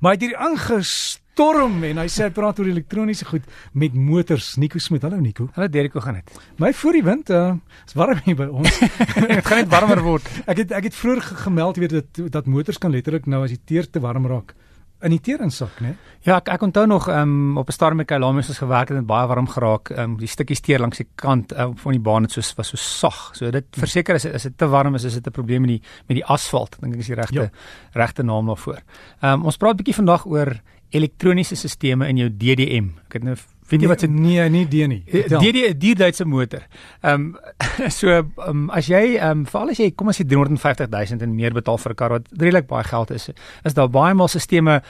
Maar 0.00 0.14
hy 0.14 0.16
het 0.16 0.30
hier 0.30 0.36
aangestorm 0.40 1.82
en 1.84 1.98
hy 2.00 2.06
sê 2.08 2.24
hy 2.24 2.32
praat 2.32 2.60
oor 2.62 2.68
elektroniese 2.70 3.26
goed 3.28 3.44
met 3.76 3.92
motors. 3.92 4.54
Nico 4.56 4.80
Smit. 4.80 5.02
Hallo 5.04 5.18
Nico. 5.20 5.50
Hallo 5.52 5.68
Derrick, 5.68 5.92
hoe 5.92 6.00
gaan 6.00 6.16
dit? 6.16 6.38
My 6.56 6.70
voor 6.72 6.96
die 6.96 7.02
wind, 7.04 7.32
uh, 7.36 7.50
is 7.84 7.96
warm 8.00 8.22
hier 8.24 8.38
by 8.38 8.46
ons. 8.48 8.78
dit 9.34 9.44
gaan 9.44 9.60
net 9.60 9.68
warmer 9.68 10.00
word. 10.06 10.30
ek 10.48 10.64
het 10.64 10.72
ek 10.78 10.88
het 10.88 10.96
vroeër 10.96 11.20
gemeld 11.44 11.82
weet 11.84 11.98
dat 11.98 12.22
dat 12.38 12.48
motors 12.48 12.80
kan 12.80 12.96
letterlik 12.96 13.28
nou 13.28 13.42
as 13.44 13.52
die 13.52 13.60
teer 13.60 13.90
te 13.92 14.00
warm 14.00 14.24
raak 14.30 14.56
in 15.02 15.14
die 15.14 15.20
teerinsak, 15.20 15.80
né? 15.80 15.94
Ja, 16.26 16.36
ek 16.36 16.50
ek 16.52 16.62
onthou 16.62 16.84
nog 16.86 17.08
um, 17.08 17.56
op 17.58 17.68
'n 17.68 17.72
stadium 17.72 17.96
met 17.96 18.06
Kailamius 18.06 18.48
ons 18.48 18.58
gewerk 18.58 18.88
het 18.88 18.98
en 18.98 19.06
baie 19.06 19.26
warm 19.26 19.48
geraak. 19.48 19.90
Um, 19.90 20.16
die 20.18 20.28
stukkies 20.28 20.60
teer 20.60 20.80
langs 20.80 20.98
die 20.98 21.08
kant 21.14 21.52
uh, 21.52 21.70
van 21.74 21.92
die 21.92 22.00
baan 22.00 22.22
het 22.22 22.32
soos 22.32 22.54
was 22.54 22.68
so 22.68 22.76
sag. 22.76 23.30
So 23.36 23.50
dit 23.50 23.64
verseker 23.70 24.14
is 24.14 24.24
is 24.24 24.42
dit 24.42 24.58
te 24.58 24.68
warm 24.68 24.94
is, 24.94 25.04
is 25.04 25.14
dit 25.14 25.26
'n 25.26 25.30
probleem 25.30 25.60
met 25.60 25.70
die 25.70 25.82
met 26.08 26.16
die 26.16 26.24
asfalt. 26.24 26.76
Dink 26.80 26.94
ek 26.94 27.00
is 27.00 27.06
die 27.06 27.14
regte 27.14 27.34
ja. 27.34 27.50
regte 27.92 28.22
naam 28.22 28.46
daarvoor. 28.46 28.82
Um, 29.22 29.44
ons 29.44 29.56
praat 29.56 29.72
'n 29.72 29.76
bietjie 29.76 29.94
vandag 29.94 30.26
oor 30.26 30.60
elektroniese 30.90 31.56
sisteme 31.56 32.08
in 32.08 32.16
jou 32.16 32.28
DDM. 32.28 32.90
Ek 33.06 33.12
het 33.12 33.22
nou 33.22 33.36
weet 33.70 33.82
jy 33.82 33.88
wat 33.90 34.00
se 34.00 34.08
nee, 34.10 34.48
nie 34.50 34.64
D 34.68 34.86
nie. 34.90 35.02
DD 35.06 35.78
die 35.78 35.94
Duitse 35.94 36.24
motor. 36.24 36.66
Ehm 37.02 37.34
um, 37.34 37.36
so 37.98 38.22
um, 38.46 38.68
as 38.70 38.90
jy 38.90 39.16
ehm 39.16 39.42
um, 39.42 39.46
veral 39.46 39.70
as 39.70 39.78
jy 39.78 39.90
kom 39.90 40.08
as 40.08 40.18
jy 40.18 40.26
350 40.26 40.90
000 40.90 41.22
en 41.26 41.34
meer 41.34 41.54
betaal 41.56 41.78
vir 41.78 41.92
'n 41.92 41.96
kar 41.96 42.10
wat 42.10 42.26
redelik 42.32 42.66
baie 42.66 42.84
geld 42.84 43.10
is, 43.10 43.30
is 43.64 43.74
daar 43.74 43.88
baie 43.88 44.14
maal 44.14 44.28
sisteme 44.28 44.82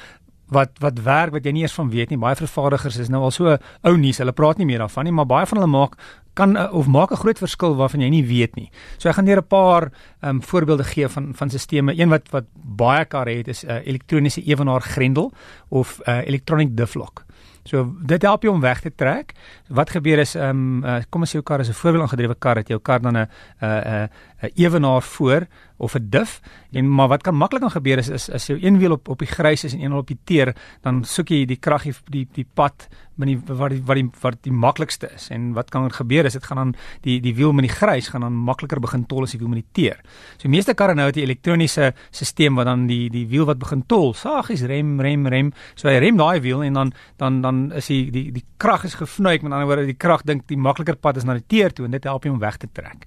wat 0.51 0.79
wat 0.83 0.99
werk 1.07 1.33
wat 1.33 1.45
jy 1.47 1.53
nie 1.53 1.63
eers 1.63 1.77
van 1.79 1.91
weet 1.91 2.11
nie. 2.11 2.19
Baie 2.19 2.37
vervaardigers 2.37 2.99
is 2.99 3.09
nou 3.09 3.23
al 3.23 3.31
so 3.35 3.57
ou 3.83 3.97
nuus. 3.97 4.19
Hulle 4.19 4.33
praat 4.33 4.59
nie 4.59 4.67
meer 4.67 4.83
daarvan 4.83 5.07
nie, 5.07 5.15
maar 5.15 5.27
baie 5.31 5.47
van 5.47 5.61
hulle 5.61 5.71
maak 5.71 5.97
kan 6.35 6.57
of 6.71 6.87
maak 6.87 7.11
'n 7.11 7.23
groot 7.23 7.39
verskil 7.39 7.75
waarvan 7.77 8.01
jy 8.01 8.09
nie 8.09 8.25
weet 8.25 8.57
nie. 8.57 8.71
So 8.99 9.09
ek 9.09 9.15
gaan 9.17 9.25
net 9.25 9.39
'n 9.39 9.47
paar 9.47 9.93
ehm 10.23 10.37
um, 10.37 10.43
voorbeelde 10.43 10.85
gee 10.85 11.09
van 11.09 11.35
van 11.35 11.51
sisteme. 11.51 11.99
Een 11.99 12.09
wat 12.09 12.31
wat 12.31 12.45
baie 12.55 13.05
karre 13.05 13.37
het 13.37 13.49
is 13.49 13.65
'n 13.65 13.71
uh, 13.71 13.87
elektroniese 13.87 14.43
ewenaar 14.43 14.81
grendel 14.81 15.33
of 15.69 16.01
'n 16.07 16.11
uh, 16.11 16.27
electronic 16.27 16.77
diff 16.77 16.95
lock. 16.95 17.25
So 17.71 17.87
dit 18.03 18.23
help 18.27 18.43
jou 18.43 18.55
om 18.55 18.61
weg 18.61 18.81
te 18.83 18.91
trek. 18.95 19.33
Wat 19.69 19.91
gebeur 19.95 20.19
is 20.19 20.35
ehm 20.35 20.51
um, 20.51 20.85
uh, 20.85 20.99
kom 21.09 21.23
as 21.23 21.33
jou 21.37 21.43
kar 21.43 21.61
is 21.61 21.69
'n 21.69 21.79
voorwiel 21.79 22.03
aangedrewe 22.03 22.35
kar 22.39 22.57
het 22.57 22.69
jou 22.69 22.81
kar 22.81 23.01
dan 23.01 23.17
'n 23.17 23.29
'n 23.61 24.09
'n 24.43 24.51
ewenaar 24.55 25.03
voor 25.03 25.47
of 25.81 25.95
'n 25.95 26.07
diff 26.11 26.41
en 26.73 26.89
maar 26.89 27.09
wat 27.09 27.23
kan 27.23 27.35
maklik 27.35 27.61
kan 27.61 27.71
gebeur 27.71 27.99
is 27.99 28.09
is 28.09 28.31
as 28.31 28.47
jou 28.47 28.59
een 28.63 28.79
wiel 28.79 28.93
op 28.93 29.09
op 29.09 29.19
die 29.19 29.29
grys 29.29 29.65
is 29.65 29.73
en 29.73 29.81
een 29.81 29.93
op 29.93 30.07
die 30.07 30.19
teer 30.25 30.55
dan 30.81 31.05
soek 31.05 31.29
jy 31.29 31.45
die 31.47 31.57
krag 31.57 31.83
die 31.83 31.95
die 32.11 32.29
die 32.33 32.47
pad 32.55 32.89
met 33.21 33.29
die 33.29 33.57
wat 33.57 33.71
die 33.75 33.81
wat 33.85 33.99
die 33.99 34.09
wat 34.23 34.39
die 34.47 34.53
maklikste 34.53 35.11
is 35.15 35.29
en 35.35 35.53
wat 35.57 35.71
kan 35.71 35.91
gebeur 35.93 36.29
is 36.29 36.37
dit 36.39 36.47
gaan 36.49 36.61
dan 36.63 36.73
die 37.05 37.19
die 37.21 37.35
wiel 37.37 37.53
met 37.57 37.67
die 37.69 37.73
grys 37.73 38.09
gaan 38.13 38.25
dan 38.25 38.37
makliker 38.49 38.81
begin 38.81 39.05
tol 39.11 39.27
as 39.27 39.35
die 39.35 39.41
wiel 39.41 39.53
met 39.53 39.63
die 39.63 39.73
teer. 39.77 40.01
So 40.41 40.49
meeste 40.49 40.75
karre 40.75 40.95
nou 40.95 41.07
het 41.07 41.17
'n 41.17 41.27
elektroniese 41.27 41.93
stelsel 42.11 42.55
wat 42.55 42.67
dan 42.67 42.87
die 42.87 43.11
die 43.11 43.27
wiel 43.29 43.45
wat 43.45 43.59
begin 43.59 43.83
tol, 43.87 44.15
saggies 44.15 44.63
rem 44.63 45.01
rem 45.01 45.27
rem. 45.27 45.53
So 45.75 45.89
hy 45.89 45.99
rem 45.99 46.17
daai 46.17 46.41
wiel 46.41 46.63
en 46.63 46.73
dan 46.73 46.93
dan 47.17 47.41
dan 47.43 47.73
is 47.73 47.87
die 47.87 48.11
die 48.11 48.33
die 48.33 48.45
krag 48.57 48.85
is 48.85 48.95
gefnuik 48.95 49.43
met 49.43 49.53
ander 49.53 49.67
woorde 49.67 49.87
die 49.87 49.95
krag 49.95 50.23
dink 50.23 50.47
die 50.47 50.57
makliker 50.57 50.97
pad 50.97 51.17
is 51.17 51.25
na 51.25 51.35
die 51.35 51.47
teer 51.47 51.73
toe 51.73 51.85
en 51.85 51.91
dit 51.91 52.05
help 52.05 52.25
hom 52.25 52.39
weg 52.39 52.57
te 52.57 52.69
trek. 52.73 53.07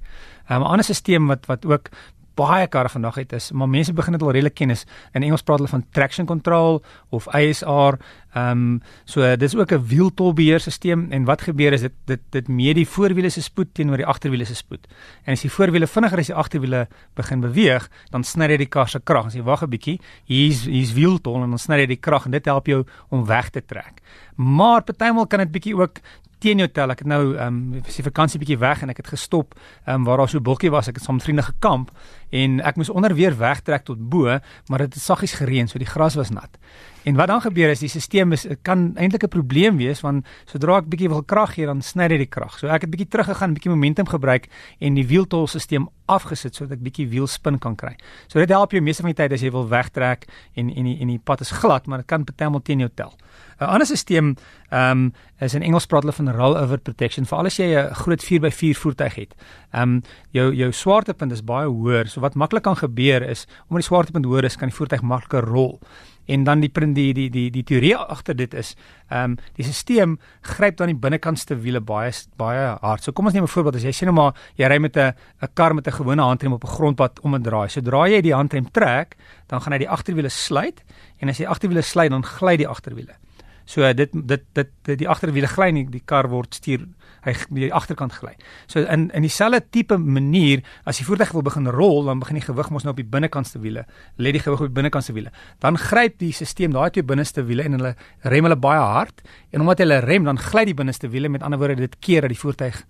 Um, 0.49 0.61
'n 0.61 0.63
ander 0.63 0.83
stelsel 0.83 1.27
wat 1.27 1.45
wat 1.45 1.65
ook 1.65 1.89
baie 2.36 2.67
karre 2.67 2.89
vandag 2.89 3.16
het 3.16 3.34
is, 3.34 3.52
maar 3.52 3.70
mense 3.70 3.94
begin 3.94 4.16
dit 4.16 4.22
al 4.22 4.31
redelik 4.31 4.56
ken 4.58 4.73
is. 4.73 4.86
In 5.14 5.23
Engels 5.23 5.44
praat 5.45 5.62
hulle 5.62 5.70
van 5.72 5.86
traction 5.92 6.26
control 6.26 6.81
of 7.09 7.28
ASR. 7.28 8.00
Ehm 8.34 8.52
um, 8.52 8.81
so 9.06 9.36
dis 9.38 9.56
ook 9.56 9.72
'n 9.72 9.86
wieltolbeheerstelsel 9.88 11.06
en 11.09 11.23
wat 11.23 11.42
gebeur 11.42 11.73
is 11.73 11.81
dit 11.81 11.94
dit 12.06 12.20
dit 12.30 12.48
meet 12.48 12.76
die 12.76 12.88
voorwiele 12.88 13.30
se 13.30 13.42
spoed 13.42 13.73
teenoor 13.73 13.98
die 13.98 14.06
agterwiele 14.06 14.45
se 14.45 14.56
spoed. 14.56 14.88
En 15.23 15.34
as 15.34 15.42
die 15.42 15.52
voorwiele 15.52 15.88
vinniger 15.88 16.20
as 16.20 16.28
die 16.28 16.36
agterwiele 16.36 16.88
begin 17.14 17.39
beweeg, 17.39 17.89
dan 18.09 18.23
sny 18.23 18.48
dit 18.48 18.58
die 18.58 18.67
kar 18.67 18.89
se 18.89 19.00
krag. 19.00 19.26
As 19.26 19.34
jy 19.34 19.44
wag 19.44 19.64
'n 19.64 19.70
bietjie, 19.70 20.00
hier's 20.26 20.66
hier's 20.66 20.94
wieltol 20.94 21.44
en 21.44 21.50
dan 21.50 21.59
sny 21.59 21.78
dit 21.78 21.88
die 21.88 22.02
krag 22.02 22.26
en 22.26 22.31
dit 22.31 22.45
help 22.45 22.67
jou 22.67 22.86
om 23.09 23.26
weg 23.26 23.50
te 23.50 23.61
trek. 23.66 24.02
Maar 24.36 24.81
partymal 24.84 25.28
kan 25.28 25.39
dit 25.39 25.52
bietjie 25.52 25.76
ook 25.76 26.00
teen 26.44 26.58
jou 26.64 26.70
tel. 26.72 26.92
Ek 26.94 27.04
het 27.04 27.09
nou 27.09 27.22
ehm 27.36 27.59
um, 27.76 27.84
vir 27.86 28.08
vakansie 28.09 28.42
bietjie 28.42 28.59
weg 28.61 28.84
en 28.84 28.92
ek 28.94 29.04
het 29.04 29.14
gestop 29.16 29.56
ehm 29.56 30.02
um, 30.02 30.08
waar 30.08 30.23
daar 30.23 30.30
so 30.30 30.39
'n 30.39 30.43
bultjie 30.43 30.72
was. 30.72 30.88
Ek 30.88 30.99
het 30.99 31.05
saam 31.05 31.22
vriende 31.22 31.43
gekamp 31.43 31.92
en 32.33 32.61
ek 32.66 32.80
moes 32.80 32.89
onder 32.89 33.14
weer 33.14 33.36
wegtrek 33.38 33.86
tot 33.86 33.99
bo, 34.10 34.39
maar 34.67 34.86
dit 34.86 34.95
het 34.98 35.04
saggies 35.04 35.36
gereën, 35.38 35.70
so 35.70 35.82
die 35.82 35.89
gras 35.89 36.17
was 36.17 36.33
nat. 36.33 36.58
En 37.04 37.16
wat 37.20 37.27
dan 37.27 37.42
gebeur 37.44 37.70
is 37.70 37.82
die 37.83 37.89
stelsel 37.92 38.32
is 38.32 38.45
kan 38.61 38.94
eintlik 38.95 39.23
'n 39.23 39.27
probleem 39.27 39.77
wees 39.77 40.02
want 40.02 40.26
sodra 40.45 40.77
ek 40.77 40.88
bietjie 40.88 41.10
wil 41.10 41.23
krag 41.23 41.54
gee 41.54 41.66
dan 41.66 41.82
sny 41.82 42.08
dit 42.08 42.17
die 42.17 42.32
krag. 42.32 42.58
So 42.60 42.67
ek 42.67 42.82
het 42.82 42.89
bietjie 42.89 43.08
teruggegaan, 43.08 43.54
bietjie 43.54 43.72
momentum 43.72 44.08
gebruik 44.08 44.48
en 44.80 44.93
die 44.93 45.08
wieltolstelsel 45.08 45.92
afgesit 46.05 46.55
sodat 46.55 46.77
ek 46.77 46.83
bietjie 46.83 47.08
wielspin 47.08 47.60
kan 47.60 47.76
kry. 47.76 47.95
So 48.27 48.39
dit 48.39 48.49
help 48.49 48.72
jou 48.72 48.82
meeste 48.82 49.02
van 49.02 49.11
die 49.11 49.22
tyd 49.23 49.33
as 49.33 49.42
jy 49.42 49.52
wil 49.52 49.67
wegtrek 49.67 50.27
en 50.55 50.70
en 50.70 50.83
die 50.83 50.98
en 51.02 51.08
die 51.08 51.20
pad 51.20 51.42
is 51.42 51.52
glad, 51.52 51.88
maar 51.88 51.98
dit 51.98 52.08
kan 52.08 52.23
partymal 52.23 52.61
teen 52.61 52.80
jou 52.80 52.89
tel. 52.95 53.14
'n 53.60 53.66
Ander 53.66 53.88
stelsel 53.88 54.36
ehm 54.70 54.92
um, 54.92 55.14
is 55.39 55.54
in 55.54 55.61
Engels 55.61 55.86
praat 55.86 56.04
hulle 56.04 56.14
van 56.14 56.32
rollover 56.32 56.77
protection. 56.77 57.26
Veral 57.26 57.45
as 57.45 57.58
jy 57.58 57.76
'n 57.76 57.93
groot 57.93 58.23
4x4 58.23 58.77
voertuig 58.80 59.16
het. 59.16 59.36
Ehm 59.73 59.98
um, 59.98 60.02
jou 60.32 60.54
jou 60.54 60.72
swaartepunt 60.72 61.32
is 61.32 61.44
baie 61.44 61.67
hoër. 61.67 62.08
So 62.08 62.22
wat 62.22 62.36
maklik 62.36 62.64
kan 62.64 62.78
gebeur 62.78 63.22
is 63.22 63.48
omdat 63.67 63.84
die 63.84 63.89
swaartepunt 63.89 64.26
hoër 64.26 64.45
is, 64.45 64.58
kan 64.58 64.70
die 64.70 64.78
voertuig 64.78 65.02
makliker 65.02 65.45
rol 65.45 65.80
en 66.26 66.44
dan 66.44 66.60
die 66.60 66.72
die 66.72 67.14
die 67.14 67.30
die 67.30 67.50
die 67.52 67.64
teorie 67.64 67.95
agter 67.95 68.36
dit 68.36 68.54
is 68.54 68.76
ehm 69.10 69.32
um, 69.32 69.38
die 69.56 69.64
stelsel 69.64 70.17
gryp 70.42 70.78
dan 70.78 70.88
die 70.88 70.95
binnekantste 70.95 71.56
wiele 71.56 71.82
baie 71.82 72.11
baie 72.38 72.78
hard. 72.82 73.04
So 73.04 73.11
kom 73.11 73.26
ons 73.26 73.34
neem 73.34 73.44
'n 73.44 73.48
voorbeeld 73.48 73.76
as 73.76 73.84
jy 73.84 73.92
sê 73.92 74.06
nou 74.06 74.14
maar 74.14 74.34
jy 74.56 74.67
ry 74.67 74.78
met 74.80 74.98
'n 74.98 75.14
'n 75.42 75.48
kar 75.54 75.73
met 75.73 75.88
'n 75.88 75.92
gewone 75.92 76.22
handrem 76.22 76.54
op 76.54 76.64
'n 76.64 76.67
grondpad 76.67 77.20
om 77.20 77.36
'n 77.36 77.44
draai. 77.44 77.70
Sodra 77.70 78.08
jy 78.08 78.22
die 78.22 78.34
handrem 78.34 78.72
trek, 78.72 79.17
dan 79.48 79.61
gaan 79.61 79.73
hy 79.73 79.80
die 79.80 79.90
agterwiele 79.90 80.30
sluit 80.30 80.84
en 81.20 81.30
as 81.30 81.38
jy 81.38 81.45
agterwiele 81.45 81.82
sluit 81.82 82.10
dan 82.10 82.23
gly 82.23 82.58
die 82.58 82.67
agterwiele. 82.67 83.16
So 83.65 83.93
dit 83.93 84.11
dit 84.13 84.43
dit, 84.53 84.69
dit 84.83 84.99
die 84.99 85.09
agterwiele 85.09 85.47
gly 85.47 85.71
nie 85.71 85.85
die 85.89 86.03
kar 86.05 86.29
word 86.29 86.53
stuur 86.53 86.87
hy 87.23 87.33
die 87.55 87.69
agterkant 87.73 88.15
gly. 88.17 88.33
So 88.67 88.83
in 88.83 89.07
in 89.15 89.23
dieselfde 89.25 89.61
tipe 89.71 89.97
manier 89.97 90.63
as 90.89 90.99
die 90.99 91.07
voertuig 91.07 91.31
wil 91.35 91.45
begin 91.47 91.69
rol 91.71 92.03
dan 92.09 92.19
begin 92.19 92.39
die 92.39 92.45
gewig 92.45 92.69
mos 92.69 92.83
nou 92.83 92.93
op 92.95 92.99
die 92.99 93.07
binnekantste 93.07 93.61
wiele. 93.63 93.85
Lê 94.17 94.33
die 94.35 94.43
gewig 94.43 94.65
op 94.65 94.71
die 94.71 94.79
binnekantste 94.81 95.15
wiele. 95.15 95.31
Dan 95.63 95.79
gryp 95.79 96.19
die 96.19 96.33
stelsel 96.33 96.75
daai 96.75 96.91
twee 96.91 97.07
binneste 97.07 97.45
wiele 97.47 97.63
en 97.63 97.79
hulle 97.79 97.95
rem 98.29 98.49
hulle 98.49 98.59
baie 98.59 98.79
hard 98.79 99.23
en 99.51 99.63
omdat 99.63 99.83
hulle 99.85 100.01
rem 100.03 100.27
dan 100.27 100.39
gly 100.39 100.65
die 100.69 100.77
binneste 100.77 101.09
wiele 101.09 101.31
met 101.31 101.43
ander 101.43 101.59
woorde 101.59 101.80
dit 101.80 101.95
keer 101.99 102.27
dat 102.27 102.35
die 102.35 102.39
voertuig 102.39 102.83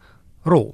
rol. 0.44 0.74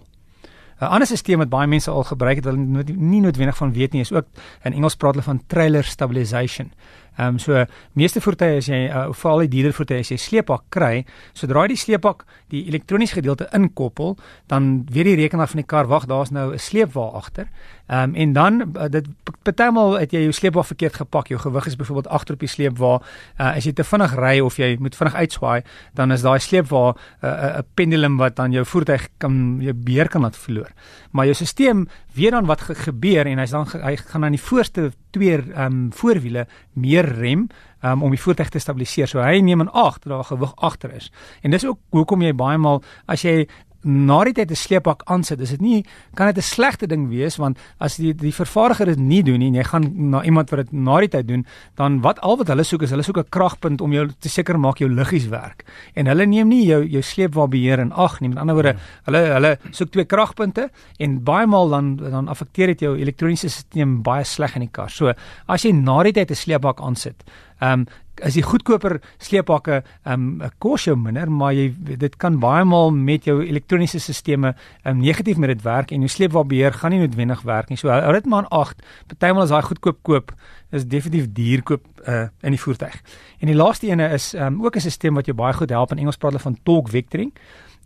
'n 0.79 0.87
Ander 0.87 1.07
stelsel 1.07 1.37
wat 1.37 1.49
baie 1.51 1.67
mense 1.67 1.91
al 1.91 2.05
gebruik 2.07 2.39
het, 2.39 2.45
hulle 2.45 2.83
nie 2.95 3.19
noodwendig 3.19 3.57
van 3.57 3.73
weet 3.75 3.91
nie, 3.91 4.01
is 4.01 4.13
ook 4.13 4.27
in 4.63 4.73
Engels 4.73 4.95
praat 4.95 5.17
hulle 5.17 5.25
van 5.25 5.41
trailer 5.47 5.83
stabilization. 5.83 6.71
Ehm 7.19 7.35
um, 7.35 7.39
so 7.39 7.65
meeste 7.99 8.21
voertuie 8.23 8.61
as 8.61 8.69
jy 8.71 8.85
uh, 8.87 9.09
veral 9.11 9.43
die 9.43 9.51
dierder 9.51 9.73
voertuie 9.75 9.99
as 9.99 10.11
jy 10.13 10.17
sleepbak 10.17 10.63
kry, 10.71 11.03
sodra 11.35 11.65
jy 11.65 11.73
die 11.73 11.81
sleepbak 11.81 12.23
die 12.53 12.61
elektroniese 12.71 13.17
gedeelte 13.19 13.49
inkoppel, 13.55 14.15
dan 14.47 14.85
weet 14.89 15.11
die 15.11 15.17
rekenaar 15.19 15.51
van 15.51 15.59
die 15.59 15.67
kar 15.67 15.89
wag, 15.91 16.07
daar's 16.07 16.31
nou 16.31 16.53
'n 16.53 16.59
sleepwa 16.59 17.09
agter. 17.19 17.49
Ehm 17.89 18.09
um, 18.09 18.15
en 18.15 18.33
dan 18.33 18.61
uh, 18.61 18.87
dit 18.87 19.07
partymal 19.43 19.99
het 19.99 20.11
jy 20.11 20.21
jou 20.21 20.31
sleepwa 20.31 20.63
verkeerd 20.63 20.95
gepak, 20.95 21.27
jou 21.27 21.39
gewig 21.39 21.65
is 21.65 21.75
byvoorbeeld 21.75 22.07
agter 22.07 22.33
op 22.33 22.39
die 22.39 22.47
sleepwa. 22.49 23.01
Uh, 23.37 23.55
as 23.55 23.65
jy 23.65 23.73
te 23.73 23.83
vinnig 23.83 24.15
ry 24.15 24.39
of 24.39 24.57
jy 24.57 24.77
moet 24.79 24.95
vinnig 24.95 25.15
uitswaai, 25.15 25.61
dan 25.93 26.11
is 26.11 26.21
daai 26.21 26.39
sleepwa 26.39 26.93
'n 26.93 27.27
uh, 27.27 27.57
'n 27.59 27.65
pendulum 27.73 28.17
wat 28.17 28.35
dan 28.35 28.51
jou 28.51 28.65
voertuig 28.65 29.09
kan 29.17 29.57
jou 29.61 29.73
beheer 29.73 30.07
kan 30.07 30.21
laat 30.21 30.37
verloor. 30.37 30.71
Maar 31.11 31.25
jou 31.25 31.33
stelsel 31.33 31.87
weet 32.19 32.35
dan 32.35 32.49
wat 32.49 32.61
ge 32.67 32.75
gebeur 32.75 33.27
en 33.27 33.41
hy's 33.41 33.55
dan 33.55 33.67
hy 33.83 33.95
gaan 33.99 34.27
aan 34.27 34.35
die 34.35 34.41
voorste 34.41 34.91
twee 35.15 35.37
ehm 35.37 35.65
um, 35.65 35.79
voorwiele 35.95 36.45
meer 36.73 37.07
rem 37.19 37.47
um, 37.83 38.03
om 38.03 38.13
die 38.13 38.21
voertuig 38.21 38.49
te 38.49 38.59
stabiliseer. 38.59 39.07
So 39.07 39.23
hy 39.23 39.39
neem 39.43 39.63
in 39.65 39.71
ag 39.71 39.99
dat 40.03 40.11
daar 40.13 40.27
gewig 40.27 40.53
agter 40.55 40.93
is. 40.95 41.11
En 41.41 41.51
dis 41.51 41.65
ook 41.65 41.79
hoekom 41.95 42.21
jy 42.21 42.33
baie 42.35 42.57
maal 42.57 42.83
as 43.07 43.23
jy 43.23 43.47
na 43.83 44.23
die 44.23 44.33
tyd 44.33 44.51
'n 44.51 44.55
sleepbak 44.55 45.03
aansit, 45.05 45.39
is 45.39 45.49
dit 45.49 45.61
nie 45.61 45.85
kan 46.15 46.27
dit 46.27 46.37
'n 46.37 46.41
slegte 46.41 46.87
ding 46.87 47.09
wees 47.09 47.37
want 47.37 47.57
as 47.79 47.97
die 47.97 48.13
die 48.13 48.33
vervaardiger 48.33 48.85
dit 48.85 48.99
nie 48.99 49.23
doen 49.23 49.39
nie 49.39 49.47
en 49.47 49.55
jy 49.55 49.63
gaan 49.63 50.09
na 50.09 50.23
iemand 50.23 50.49
wat 50.49 50.59
dit 50.59 50.73
na 50.73 50.99
die 50.99 51.07
tyd 51.07 51.27
doen, 51.27 51.45
dan 51.75 52.01
wat 52.01 52.19
al 52.19 52.37
wat 52.37 52.47
hulle 52.47 52.63
soek 52.63 52.81
is 52.81 52.89
hulle 52.89 53.03
soek 53.03 53.17
'n 53.17 53.29
kragpunt 53.29 53.81
om 53.81 53.93
jou 53.93 54.09
te 54.19 54.29
seker 54.29 54.59
maak 54.59 54.77
jou 54.79 54.89
liggies 54.89 55.27
werk. 55.27 55.63
En 55.95 56.05
hulle 56.05 56.25
neem 56.25 56.47
nie 56.47 56.65
jou 56.65 56.83
jou 56.85 57.01
sleepwa 57.01 57.47
beheer 57.47 57.79
in 57.79 57.91
ag 57.91 58.19
nie. 58.21 58.29
Met 58.29 58.37
ander 58.37 58.55
woorde, 58.55 58.73
ja. 58.73 58.79
hulle 59.05 59.33
hulle 59.33 59.57
soek 59.71 59.91
twee 59.91 60.05
kragpunte 60.05 60.69
en 60.99 61.23
baie 61.23 61.47
maal 61.47 61.69
dan 61.69 61.95
dan 61.95 62.27
affekteer 62.27 62.67
dit 62.67 62.79
jou 62.79 62.97
elektroniese 62.97 63.49
stelsel 63.49 63.99
baie 64.03 64.25
sleg 64.27 64.55
in 64.55 64.65
die 64.65 64.73
kar. 64.73 64.89
So, 64.93 65.13
as 65.47 65.65
jy 65.65 65.73
na 65.75 66.01
die 66.03 66.15
tyd 66.15 66.31
'n 66.31 66.35
sleepbak 66.35 66.81
aansit, 66.81 67.23
ehm 67.59 67.81
um, 67.81 67.87
as 68.19 68.35
jy 68.35 68.41
goedkoper 68.43 68.97
sleepbakke 69.23 69.77
ehm 69.79 70.41
um, 70.41 70.51
kos 70.59 70.87
jou 70.87 70.95
minder, 70.99 71.29
maar 71.31 71.53
jy 71.55 71.69
dit 72.01 72.15
kan 72.19 72.39
baie 72.39 72.65
maal 72.67 72.91
met 72.91 73.27
jou 73.27 73.39
elektroniese 73.45 73.99
stelsels 73.99 74.23
ehm 74.27 74.53
um, 74.85 74.99
negatief 74.99 75.37
met 75.37 75.53
dit 75.53 75.63
werk 75.63 75.91
en 75.91 76.03
jou 76.03 76.11
sleepwabeheer 76.11 76.73
gaan 76.73 76.91
nie 76.91 76.99
noodwendig 76.99 77.41
werk 77.47 77.69
nie. 77.69 77.77
So 77.77 77.89
hou 77.89 78.13
dit 78.13 78.25
maar 78.25 78.45
aan 78.45 78.51
8. 78.51 78.83
Partymal 79.07 79.43
as 79.43 79.49
daai 79.49 79.63
goedkoop 79.63 80.03
koop 80.03 80.33
is 80.71 80.85
definitief 80.85 81.31
duur 81.33 81.63
koop 81.63 81.85
uh, 82.07 82.27
in 82.41 82.53
die 82.53 82.61
voertuig. 82.61 82.99
En 83.39 83.47
die 83.47 83.55
laaste 83.55 83.87
ene 83.87 84.11
is 84.13 84.33
ehm 84.33 84.59
um, 84.59 84.65
ook 84.65 84.75
'n 84.75 84.79
stelsel 84.79 85.15
wat 85.15 85.25
jou 85.25 85.35
baie 85.35 85.53
goed 85.53 85.69
help 85.69 85.91
in 85.91 85.99
Engels 85.99 86.17
praat 86.17 86.31
hulle 86.31 86.43
van 86.43 86.57
torque 86.63 86.91
vectoring. 86.91 87.31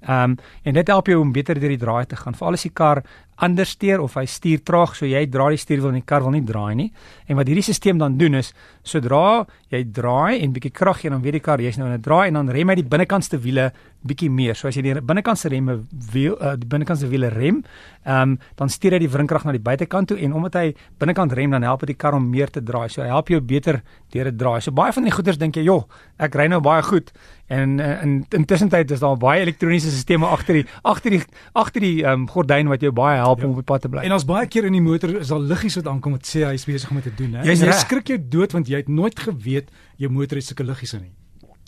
Ehm 0.03 0.31
um, 0.31 0.37
en 0.63 0.73
dit 0.73 0.87
help 0.87 1.07
jou 1.07 1.19
om 1.21 1.31
beter 1.31 1.59
deur 1.59 1.69
die 1.69 1.79
draai 1.79 2.05
te 2.05 2.15
gaan. 2.15 2.35
Veral 2.35 2.53
as 2.57 2.65
die 2.67 2.73
kar 2.73 3.03
anders 3.35 3.73
stuur 3.73 4.01
of 4.03 4.13
hy 4.17 4.25
stuur 4.29 4.61
traag 4.65 4.93
so 4.95 5.07
jy 5.09 5.23
draai 5.31 5.55
die 5.55 5.61
stuurwiel 5.61 5.89
en 5.89 5.99
die 5.99 6.05
kar 6.05 6.23
wil 6.25 6.33
nie 6.35 6.43
draai 6.45 6.75
nie. 6.77 6.89
En 7.27 7.39
wat 7.39 7.49
hierdie 7.49 7.63
stelsel 7.65 7.99
dan 7.99 8.17
doen 8.17 8.35
is 8.39 8.53
sodra 8.83 9.45
jy 9.73 9.83
draai 9.95 10.41
en 10.41 10.53
bietjie 10.53 10.71
krag 10.75 11.01
gee 11.01 11.11
dan 11.11 11.23
weet 11.23 11.39
die 11.39 11.43
kar 11.43 11.61
jy's 11.61 11.79
nou 11.79 11.87
in 11.87 11.95
'n 11.95 12.01
draai 12.01 12.27
en 12.27 12.33
dan 12.33 12.49
rem 12.49 12.69
hy 12.69 12.75
die 12.75 12.89
binnekantste 12.89 13.39
wiele 13.39 13.71
bietjie 14.03 14.29
meer. 14.29 14.55
So 14.55 14.67
as 14.67 14.75
jy 14.75 14.81
die 14.81 15.01
binnekantste 15.01 15.49
remme 15.49 15.79
wiel 16.13 16.35
uh, 16.39 16.55
die 16.55 16.67
binnekantste 16.67 17.07
wiele 17.07 17.29
rem, 17.29 17.63
ehm 18.05 18.21
um, 18.21 18.39
dan 18.55 18.69
stuur 18.69 18.91
hy 18.91 18.99
die 18.99 19.09
wrinkrag 19.09 19.45
na 19.45 19.51
die 19.51 19.63
buitekant 19.63 20.07
toe 20.07 20.17
en 20.17 20.33
omdat 20.33 20.53
hy 20.53 20.75
binnekant 20.99 21.33
rem 21.33 21.51
dan 21.51 21.63
help 21.63 21.79
dit 21.79 21.95
die 21.95 21.97
kar 21.97 22.13
om 22.13 22.29
meer 22.29 22.51
te 22.51 22.61
draai. 22.61 22.89
So 22.89 23.01
hy 23.01 23.07
help 23.07 23.29
jou 23.29 23.41
beter 23.41 23.81
deur 24.11 24.25
dit 24.25 24.37
draai. 24.37 24.61
So 24.61 24.71
baie 24.71 24.91
van 24.91 25.03
die 25.03 25.11
goeders 25.11 25.37
dink 25.37 25.55
jy, 25.55 25.63
"Joh, 25.63 25.87
ek 26.19 26.35
ry 26.35 26.47
nou 26.47 26.59
baie 26.61 26.83
goed." 26.83 27.11
En 27.53 27.77
uh, 27.79 27.91
in 28.03 28.13
intussen 28.39 28.71
tyd 28.73 28.91
is 28.95 29.03
daar 29.03 29.17
baie 29.19 29.41
elektroniese 29.45 29.91
stelsels 29.91 30.29
agter 30.33 30.59
die 30.59 30.65
agter 30.81 31.17
die 31.17 31.21
agter 31.63 31.85
die 31.85 31.95
ehm 32.03 32.25
um, 32.25 32.27
gordyn 32.29 32.71
wat 32.71 32.81
jou 32.85 32.91
baie 32.95 33.17
help 33.21 33.41
ja. 33.41 33.47
om 33.47 33.55
op 33.55 33.63
die 33.63 33.69
pad 33.71 33.85
te 33.85 33.91
bly. 33.93 34.05
En 34.07 34.17
ons 34.17 34.27
baie 34.29 34.47
keer 34.47 34.69
in 34.69 34.77
die 34.77 34.83
motor 34.83 35.15
is 35.19 35.33
daar 35.33 35.43
liggies 35.53 35.79
wat 35.81 35.89
aankom 35.91 36.17
wat 36.17 36.29
sê 36.29 36.45
hy 36.47 36.53
is 36.59 36.67
besig 36.69 36.91
om 36.91 37.01
dit 37.01 37.09
te 37.11 37.17
doen, 37.23 37.39
hè. 37.39 37.47
Jy 37.49 37.57
reg. 37.69 37.81
skrik 37.85 38.13
jou 38.13 38.21
dood 38.37 38.55
want 38.57 38.71
jy 38.71 38.83
het 38.83 38.91
nooit 38.91 39.19
geweet 39.27 39.69
jou 40.01 40.11
motor 40.11 40.41
het 40.41 40.49
sulke 40.49 40.65
liggies 40.67 40.97
in 40.97 41.07
nie. 41.07 41.13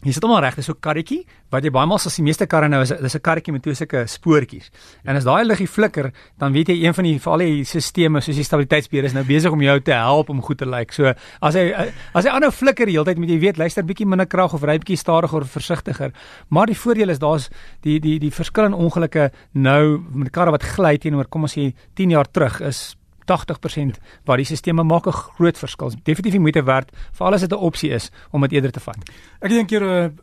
Jy 0.05 0.13
sit 0.13 0.25
hom 0.27 0.35
al 0.35 0.43
reg, 0.43 0.53
dis 0.53 0.67
so 0.69 0.73
'n 0.73 0.81
karretjie 0.85 1.25
wat 1.49 1.63
jy 1.63 1.71
baie 1.71 1.87
maal 1.87 1.97
as 1.97 2.15
die 2.15 2.23
meeste 2.23 2.45
karre 2.45 2.69
nou 2.69 2.81
is, 2.81 2.89
dis 2.89 3.15
'n 3.15 3.19
karretjie 3.21 3.51
met 3.51 3.63
twee 3.63 3.73
sulke 3.73 4.05
spoortjies. 4.05 4.69
En 5.03 5.15
as 5.15 5.23
daai 5.23 5.43
liggie 5.43 5.67
flikker, 5.67 6.11
dan 6.37 6.53
weet 6.53 6.67
jy 6.67 6.85
een 6.85 6.93
van 6.93 7.03
die 7.03 7.19
veral 7.19 7.39
die 7.39 7.63
stelsels 7.63 8.25
soos 8.25 8.35
die 8.35 8.43
stabiliteitsbeheer 8.43 9.05
is 9.05 9.13
nou 9.13 9.23
besig 9.23 9.51
om 9.51 9.61
jou 9.61 9.79
te 9.81 9.93
help 9.93 10.29
om 10.29 10.41
goed 10.41 10.57
te 10.59 10.65
lyk. 10.65 10.91
So 10.93 11.13
as 11.41 11.55
hy 11.55 11.71
as 12.13 12.25
hy 12.25 12.29
aanhou 12.29 12.51
flikker 12.51 12.85
die 12.85 12.93
hele 12.93 13.05
tyd, 13.05 13.17
moet 13.17 13.29
jy 13.29 13.39
weet, 13.39 13.57
luister 13.57 13.83
bietjie 13.83 14.05
minder 14.05 14.27
krag 14.27 14.53
of 14.53 14.63
ry 14.63 14.77
bietjie 14.77 14.97
stadiger 14.97 15.41
of 15.41 15.49
versigtiger. 15.49 16.11
Maar 16.49 16.67
die 16.67 16.77
voordeel 16.77 17.09
is 17.09 17.19
daar's 17.19 17.49
die 17.81 17.99
die 17.99 18.19
die 18.19 18.31
verskil 18.31 18.65
in 18.65 18.73
ongelukke 18.73 19.31
nou 19.53 20.03
met 20.13 20.31
karre 20.31 20.51
wat 20.51 20.63
gly 20.63 20.97
teenoor 20.97 21.25
kom 21.25 21.41
ons 21.41 21.57
sê 21.57 21.73
10 21.95 22.11
jaar 22.11 22.29
terug 22.31 22.61
is 22.61 22.95
80% 23.25 23.99
waar 24.25 24.37
die 24.37 24.45
stelsels 24.45 24.87
maak 24.87 25.07
'n 25.07 25.11
groot 25.11 25.57
verskil. 25.57 25.89
Definitief 26.03 26.31
die 26.31 26.39
moeite 26.39 26.63
werd 26.63 26.91
vir 27.11 27.25
alles 27.25 27.41
wat 27.41 27.51
'n 27.51 27.55
opsie 27.65 27.89
is 27.89 28.11
om 28.31 28.41
dit 28.41 28.51
eerder 28.51 28.71
te 28.71 28.79
vat. 28.79 28.97
Ek 29.41 29.51
'n 29.51 29.65
keer 29.65 29.83
'n 29.83 30.19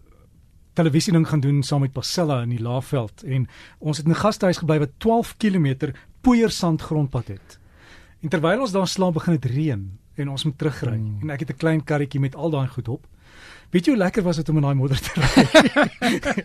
televisie 0.75 1.13
ding 1.13 1.29
gaan 1.29 1.41
doen 1.41 1.63
saam 1.63 1.81
met 1.81 1.93
Pasella 1.93 2.43
in 2.43 2.49
die 2.49 2.63
Laagveld 2.63 3.23
en 3.23 3.49
ons 3.79 3.97
het 3.97 4.07
in 4.07 4.13
'n 4.13 4.17
gastehuis 4.25 4.59
gebly 4.59 4.79
wat 4.79 4.91
12 4.99 5.37
km 5.37 5.93
poeiersand 6.21 6.83
grondpad 6.83 7.29
het. 7.29 7.59
En 8.23 8.29
terwyl 8.29 8.61
ons 8.61 8.73
daar 8.73 8.89
slaap 8.89 9.15
begin 9.15 9.39
dit 9.39 9.51
reën 9.51 9.99
en 10.17 10.29
ons 10.29 10.45
moet 10.45 10.59
terugry 10.59 10.97
Mm. 10.97 11.19
en 11.23 11.31
ek 11.31 11.41
het 11.41 11.51
'n 11.51 11.57
klein 11.57 11.85
karretjie 11.85 12.21
met 12.21 12.35
al 12.35 12.51
daai 12.51 12.69
goed 12.69 12.89
op. 12.89 13.07
Weet 13.71 13.85
jy 13.87 13.93
hoe 13.93 14.03
lekker 14.03 14.23
was 14.23 14.37
dit 14.37 14.49
om 14.49 14.57
in 14.57 14.63
daai 14.63 14.75
modder 14.75 15.01
te 15.01 15.11
ry? 15.15 15.27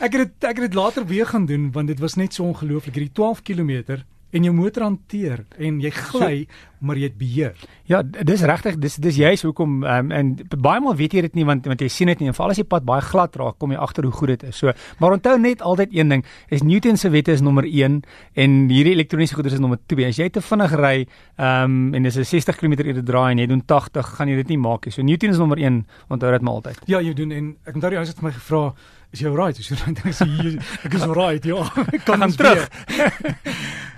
ek 0.04 0.12
het 0.12 0.20
dit 0.20 0.44
ek 0.44 0.56
het 0.56 0.70
dit 0.70 0.74
later 0.74 1.06
weer 1.06 1.26
gaan 1.26 1.46
doen 1.46 1.70
want 1.72 1.86
dit 1.86 1.98
was 1.98 2.14
net 2.14 2.34
so 2.34 2.44
ongelooflik 2.44 2.94
hierdie 2.94 3.12
12 3.12 3.42
km 3.42 4.02
en 4.32 4.44
jou 4.44 4.52
motor 4.54 4.82
hanteer 4.82 5.44
en 5.58 5.80
jy 5.80 5.90
gly 5.90 6.34
maar 6.80 6.96
jy 6.96 7.10
het 7.10 7.16
beheer. 7.20 7.56
Ja, 7.90 8.00
dis 8.02 8.42
regtig, 8.48 8.78
dis 8.80 8.96
dis 9.02 9.18
juist 9.20 9.44
hoekom 9.44 9.82
um, 9.84 10.12
en 10.16 10.30
baie 10.56 10.80
maal 10.80 10.96
weet 10.96 11.14
jy 11.16 11.24
dit 11.26 11.36
nie 11.36 11.44
want 11.48 11.66
want 11.68 11.82
jy 11.84 11.90
sien 11.92 12.08
dit 12.08 12.22
nie 12.22 12.30
en 12.32 12.36
veral 12.36 12.54
as 12.54 12.60
die 12.60 12.66
pad 12.68 12.86
baie 12.88 13.04
glad 13.04 13.36
raak, 13.36 13.58
kom 13.60 13.74
jy 13.74 13.80
agter 13.84 14.06
hoe 14.08 14.14
goed 14.16 14.32
dit 14.32 14.46
is. 14.48 14.60
So, 14.62 14.72
maar 15.02 15.16
onthou 15.16 15.36
net 15.40 15.64
altyd 15.66 15.92
een 15.96 16.14
ding, 16.14 16.24
is 16.48 16.64
Newton 16.64 16.96
se 17.00 17.10
wette 17.12 17.34
is 17.36 17.44
nommer 17.44 17.68
1 17.68 18.00
en 18.44 18.56
hierdie 18.72 18.94
elektroniese 18.96 19.36
goeder 19.36 19.52
is 19.52 19.60
nommer 19.60 19.80
2. 19.92 20.08
As 20.08 20.20
jy 20.20 20.30
te 20.32 20.44
vinnig 20.44 20.76
ry, 20.80 20.94
ehm 21.36 21.76
um, 21.76 21.94
en 21.98 22.08
dis 22.08 22.16
'n 22.16 22.24
60 22.24 22.56
km/h 22.56 23.04
draai 23.04 23.32
en 23.32 23.44
jy 23.44 23.46
doen 23.46 23.62
80, 23.66 24.14
gaan 24.16 24.28
jy 24.28 24.36
dit 24.40 24.48
nie 24.48 24.58
maak 24.58 24.86
nie. 24.86 24.92
So 24.92 25.02
Newton 25.02 25.30
is 25.30 25.38
nommer 25.38 25.58
1, 25.58 25.84
onthou 26.08 26.32
dit 26.32 26.42
maar 26.42 26.54
altyd. 26.54 26.80
Ja, 26.86 27.00
jy 27.00 27.12
doen 27.14 27.32
en 27.32 27.56
ek 27.66 27.74
onthou 27.74 27.90
die 27.90 27.98
ou 27.98 28.06
het 28.06 28.22
my 28.22 28.32
gevra, 28.32 28.72
is 29.12 29.20
jy 29.20 29.28
alright? 29.28 29.58
Is 29.60 29.68
jy 29.68 29.76
alright? 29.76 30.06
Ek 30.06 30.14
sê 30.14 30.24
"Hier, 30.24 30.62
ek 30.84 30.94
is 30.94 31.02
alright. 31.02 31.44
Ja, 31.44 31.60
ek 31.92 32.04
kan 32.08 32.30
terug. 32.30 32.70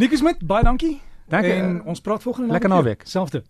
Nikus 0.00 0.22
met 0.22 0.38
baie 0.40 0.64
dankie. 0.64 1.00
Dankie. 1.28 1.52
En 1.52 1.82
ons 1.84 2.00
praat 2.00 2.22
volgende 2.22 2.50
Lekker 2.50 2.68
naweek. 2.68 2.84
naweek. 2.84 3.02
Selfde. 3.08 3.42